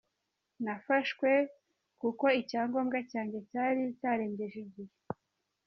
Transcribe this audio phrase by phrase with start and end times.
[0.63, 1.29] Nafashwe
[2.01, 4.95] kuko icyangombwa cyanjye cyari cyarengeje igihe.”